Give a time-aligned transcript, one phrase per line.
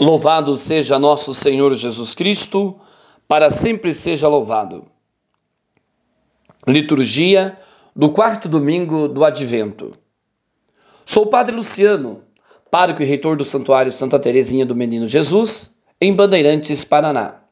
[0.00, 2.80] Louvado seja nosso Senhor Jesus Cristo,
[3.28, 4.86] para sempre seja louvado.
[6.66, 7.58] Liturgia
[7.94, 9.92] do quarto domingo do Advento.
[11.04, 12.22] Sou o Padre Luciano,
[12.70, 15.70] pároco e reitor do Santuário Santa Teresinha do Menino Jesus,
[16.00, 17.42] em Bandeirantes, Paraná.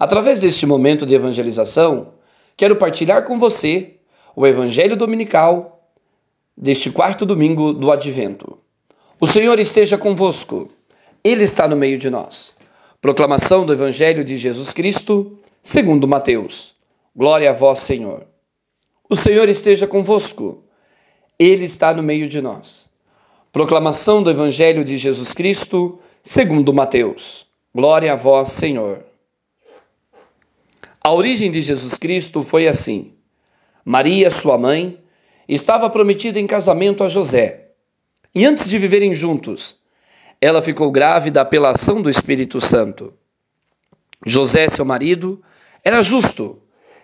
[0.00, 2.14] Através deste momento de evangelização,
[2.56, 3.96] quero partilhar com você
[4.34, 5.90] o Evangelho Dominical
[6.56, 8.56] deste quarto domingo do Advento.
[9.20, 10.70] O Senhor esteja convosco.
[11.26, 12.54] Ele está no meio de nós.
[13.00, 16.72] Proclamação do Evangelho de Jesus Cristo, segundo Mateus.
[17.16, 18.24] Glória a vós, Senhor.
[19.10, 20.62] O Senhor esteja convosco.
[21.36, 22.88] Ele está no meio de nós.
[23.50, 27.44] Proclamação do Evangelho de Jesus Cristo, segundo Mateus.
[27.74, 29.04] Glória a vós, Senhor.
[31.02, 33.14] A origem de Jesus Cristo foi assim:
[33.84, 35.02] Maria, sua mãe,
[35.48, 37.72] estava prometida em casamento a José.
[38.32, 39.76] E antes de viverem juntos,
[40.40, 43.12] ela ficou grávida pela ação do Espírito Santo.
[44.24, 45.42] José, seu marido,
[45.84, 46.60] era justo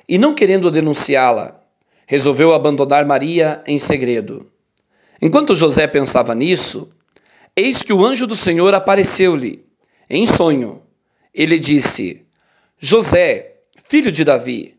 [0.09, 1.61] e, não querendo denunciá-la,
[2.07, 4.51] resolveu abandonar Maria em segredo.
[5.21, 6.91] Enquanto José pensava nisso,
[7.57, 9.65] eis que o anjo do Senhor apareceu-lhe
[10.11, 10.83] em sonho.
[11.33, 12.27] Ele disse:
[12.79, 13.55] José,
[13.85, 14.77] filho de Davi,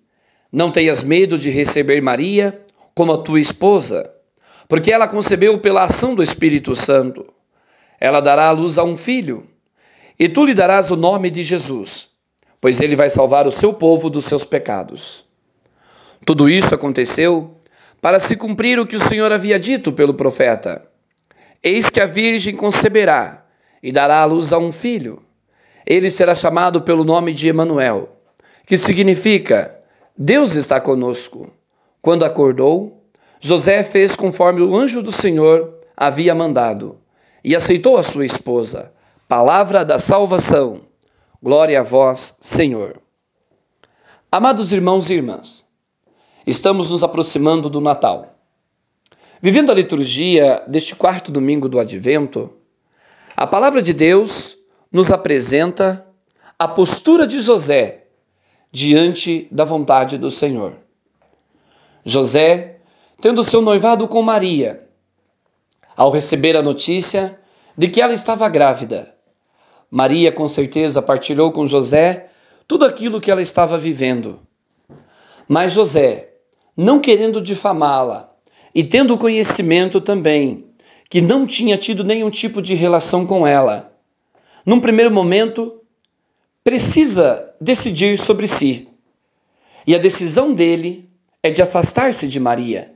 [0.52, 2.62] não tenhas medo de receber Maria
[2.94, 4.14] como a tua esposa,
[4.68, 7.33] porque ela concebeu pela ação do Espírito Santo.
[8.00, 9.48] Ela dará à luz a um filho,
[10.20, 12.10] e tu lhe darás o nome de Jesus,
[12.62, 15.26] pois ele vai salvar o seu povo dos seus pecados.
[16.26, 17.58] Tudo isso aconteceu
[18.02, 20.86] para se cumprir o que o Senhor havia dito pelo profeta:
[21.62, 23.46] Eis que a Virgem conceberá
[23.82, 25.22] e dará à luz a um filho.
[25.86, 28.18] Ele será chamado pelo nome de Emanuel,
[28.66, 29.78] que significa
[30.18, 31.52] Deus está conosco.
[32.02, 33.04] Quando acordou,
[33.42, 37.03] José fez conforme o anjo do Senhor havia mandado
[37.44, 38.92] e aceitou a sua esposa.
[39.28, 40.82] Palavra da salvação.
[41.42, 43.02] Glória a vós, Senhor.
[44.32, 45.68] Amados irmãos e irmãs,
[46.48, 48.36] estamos nos aproximando do Natal.
[49.42, 52.52] Vivendo a liturgia deste quarto domingo do Advento,
[53.36, 54.58] a palavra de Deus
[54.92, 56.08] nos apresenta
[56.58, 58.08] a postura de José
[58.72, 60.74] diante da vontade do Senhor.
[62.06, 62.80] José,
[63.22, 64.83] tendo seu noivado com Maria,
[65.96, 67.40] ao receber a notícia
[67.78, 69.14] de que ela estava grávida.
[69.90, 72.30] Maria, com certeza, partilhou com José
[72.68, 74.40] tudo aquilo que ela estava vivendo.
[75.48, 76.32] Mas José,
[76.76, 78.34] não querendo difamá-la
[78.74, 80.66] e tendo conhecimento também
[81.10, 83.94] que não tinha tido nenhum tipo de relação com ela,
[84.66, 85.82] num primeiro momento,
[86.64, 88.88] precisa decidir sobre si.
[89.86, 91.08] E a decisão dele
[91.44, 92.96] é de afastar-se de Maria,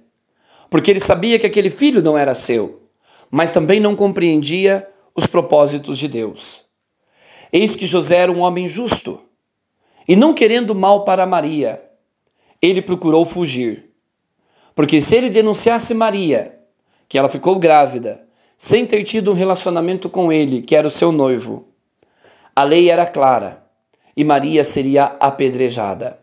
[0.70, 2.87] porque ele sabia que aquele filho não era seu
[3.30, 6.64] mas também não compreendia os propósitos de Deus.
[7.52, 9.22] Eis que José era um homem justo,
[10.08, 11.84] e não querendo mal para Maria,
[12.62, 13.92] ele procurou fugir.
[14.76, 16.60] Porque se ele denunciasse Maria,
[17.10, 18.28] que ela ficou grávida,
[18.58, 21.68] sem ter tido um relacionamento com ele, que era o seu noivo,
[22.56, 23.64] a lei era clara
[24.16, 26.20] e Maria seria apedrejada.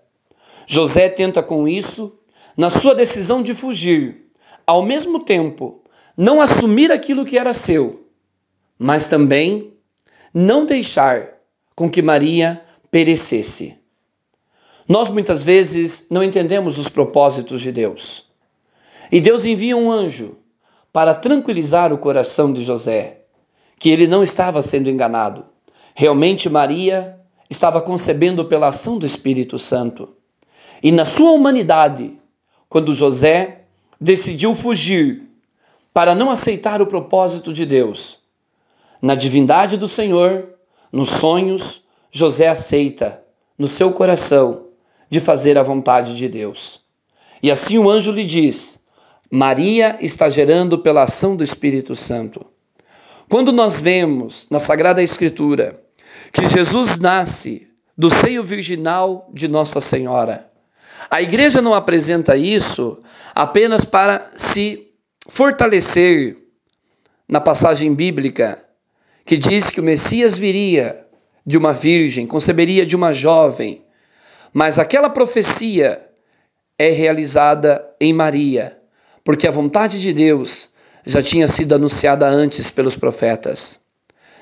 [0.66, 2.18] José tenta com isso,
[2.56, 4.26] na sua decisão de fugir,
[4.66, 5.83] ao mesmo tempo
[6.16, 8.06] não assumir aquilo que era seu,
[8.78, 9.72] mas também
[10.32, 11.34] não deixar
[11.74, 13.76] com que Maria perecesse.
[14.88, 18.28] Nós muitas vezes não entendemos os propósitos de Deus.
[19.10, 20.36] E Deus envia um anjo
[20.92, 23.22] para tranquilizar o coração de José,
[23.78, 25.44] que ele não estava sendo enganado.
[25.94, 30.10] Realmente Maria estava concebendo pela ação do Espírito Santo.
[30.82, 32.16] E na sua humanidade,
[32.68, 33.62] quando José
[34.00, 35.22] decidiu fugir
[35.94, 38.18] para não aceitar o propósito de Deus.
[39.00, 40.48] Na divindade do Senhor,
[40.90, 43.22] nos sonhos, José aceita,
[43.56, 44.66] no seu coração,
[45.08, 46.80] de fazer a vontade de Deus.
[47.40, 48.80] E assim o anjo lhe diz:
[49.30, 52.44] Maria está gerando pela ação do Espírito Santo.
[53.28, 55.80] Quando nós vemos na Sagrada Escritura
[56.32, 60.50] que Jesus nasce do seio virginal de Nossa Senhora,
[61.08, 62.98] a igreja não apresenta isso
[63.34, 64.93] apenas para se
[65.28, 66.36] fortalecer
[67.28, 68.62] na passagem bíblica
[69.24, 71.06] que diz que o Messias viria
[71.46, 73.84] de uma virgem, conceberia de uma jovem,
[74.52, 76.06] mas aquela profecia
[76.78, 78.78] é realizada em Maria,
[79.24, 80.68] porque a vontade de Deus
[81.04, 83.80] já tinha sido anunciada antes pelos profetas.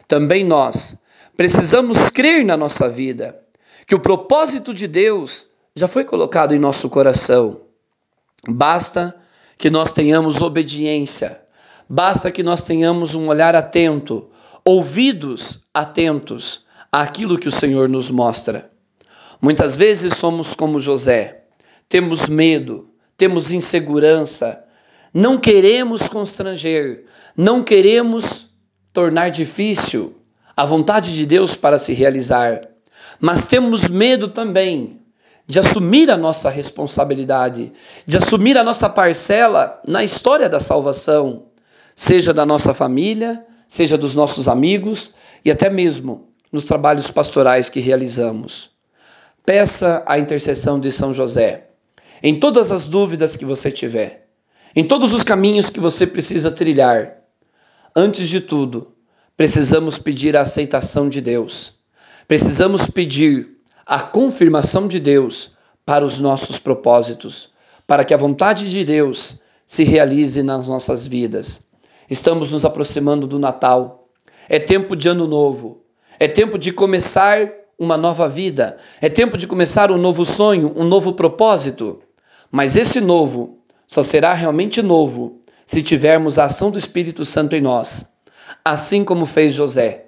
[0.09, 0.97] Também nós
[1.37, 3.41] precisamos crer na nossa vida
[3.87, 7.63] que o propósito de Deus já foi colocado em nosso coração.
[8.49, 9.15] Basta
[9.63, 11.41] que nós tenhamos obediência,
[11.89, 14.29] basta que nós tenhamos um olhar atento,
[14.65, 18.73] ouvidos atentos àquilo que o Senhor nos mostra.
[19.41, 21.45] Muitas vezes somos como José,
[21.89, 24.65] temos medo, temos insegurança,
[25.15, 27.05] não queremos constranger,
[27.37, 28.51] não queremos
[28.93, 30.17] tornar difícil
[30.57, 32.63] a vontade de Deus para se realizar,
[33.21, 35.02] mas temos medo também
[35.47, 37.73] de assumir a nossa responsabilidade,
[38.07, 41.47] de assumir a nossa parcela na história da salvação,
[41.95, 47.81] seja da nossa família, seja dos nossos amigos e até mesmo nos trabalhos pastorais que
[47.81, 48.71] realizamos.
[49.45, 51.69] Peça a intercessão de São José
[52.23, 54.29] em todas as dúvidas que você tiver,
[54.77, 57.17] em todos os caminhos que você precisa trilhar.
[57.95, 58.93] Antes de tudo,
[59.37, 61.75] precisamos pedir a aceitação de Deus.
[62.29, 65.53] Precisamos pedir a confirmação de Deus
[65.85, 67.51] para os nossos propósitos,
[67.87, 71.65] para que a vontade de Deus se realize nas nossas vidas.
[72.09, 74.09] Estamos nos aproximando do Natal.
[74.49, 75.83] É tempo de ano novo.
[76.19, 78.79] É tempo de começar uma nova vida.
[79.01, 82.01] É tempo de começar um novo sonho, um novo propósito.
[82.51, 87.61] Mas esse novo só será realmente novo se tivermos a ação do Espírito Santo em
[87.61, 88.05] nós,
[88.65, 90.07] assim como fez José.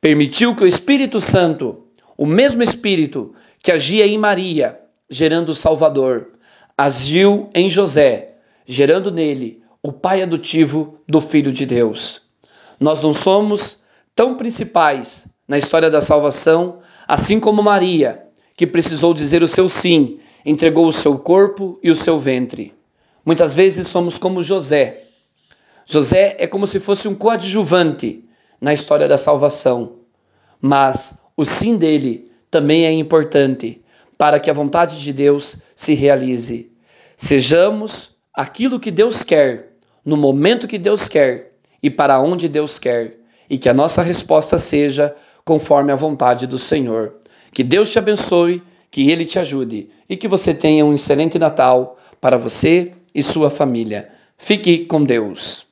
[0.00, 1.83] Permitiu que o Espírito Santo
[2.16, 6.32] o mesmo Espírito que agia em Maria, gerando o Salvador,
[6.76, 12.22] agiu em José, gerando nele o pai adotivo do Filho de Deus.
[12.80, 13.78] Nós não somos
[14.14, 18.26] tão principais na história da salvação, assim como Maria,
[18.56, 22.74] que precisou dizer o seu sim, entregou o seu corpo e o seu ventre.
[23.24, 25.04] Muitas vezes somos como José.
[25.86, 28.24] José é como se fosse um coadjuvante
[28.60, 29.96] na história da salvação,
[30.60, 33.82] mas o sim dele também é importante
[34.16, 36.70] para que a vontade de Deus se realize.
[37.16, 39.72] Sejamos aquilo que Deus quer,
[40.04, 41.52] no momento que Deus quer
[41.82, 45.14] e para onde Deus quer, e que a nossa resposta seja
[45.44, 47.16] conforme a vontade do Senhor.
[47.52, 51.98] Que Deus te abençoe, que Ele te ajude e que você tenha um excelente Natal
[52.20, 54.10] para você e sua família.
[54.38, 55.66] Fique com Deus.